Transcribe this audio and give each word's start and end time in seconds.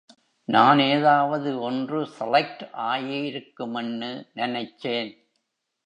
நான் 0.47 0.79
ஏதாவது 0.79 1.61
ஒன்று 1.61 1.99
செலைக்ட்டு 2.19 2.67
ஆயிருக்கும்னு 2.89 4.11
நெனச்சேன். 4.35 5.11